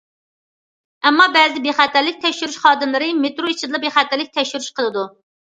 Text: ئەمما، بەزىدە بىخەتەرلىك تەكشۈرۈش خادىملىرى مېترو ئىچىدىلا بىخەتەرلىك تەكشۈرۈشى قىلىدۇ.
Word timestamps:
ئەمما، 1.09 1.27
بەزىدە 1.35 1.61
بىخەتەرلىك 1.65 2.17
تەكشۈرۈش 2.23 2.57
خادىملىرى 2.65 3.11
مېترو 3.21 3.53
ئىچىدىلا 3.53 3.83
بىخەتەرلىك 3.87 4.35
تەكشۈرۈشى 4.41 4.75
قىلىدۇ. 4.83 5.07